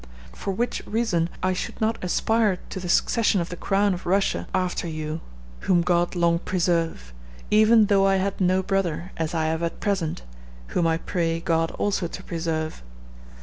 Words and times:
"For 0.33 0.49
which 0.51 0.81
reason 0.87 1.29
I 1.43 1.53
should 1.53 1.79
not 1.79 2.03
aspire 2.03 2.57
to 2.71 2.79
the 2.79 2.89
succession 2.89 3.39
of 3.39 3.49
the 3.49 3.55
crown 3.55 3.93
of 3.93 4.07
Russia 4.07 4.47
after 4.51 4.87
you 4.87 5.21
whom 5.59 5.83
God 5.83 6.15
long 6.15 6.39
preserve 6.39 7.13
even 7.51 7.85
though 7.85 8.07
I 8.07 8.15
had 8.15 8.41
no 8.41 8.63
brother, 8.63 9.11
as 9.15 9.35
I 9.35 9.45
have 9.45 9.61
at 9.61 9.79
present, 9.79 10.23
whom 10.69 10.87
I 10.87 10.97
pray 10.97 11.39
God 11.39 11.69
also 11.73 12.07
to 12.07 12.23
preserve. 12.23 12.81